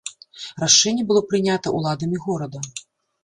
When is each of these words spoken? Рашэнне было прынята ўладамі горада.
Рашэнне 0.63 1.03
было 1.09 1.21
прынята 1.33 1.73
ўладамі 1.79 2.17
горада. 2.27 2.59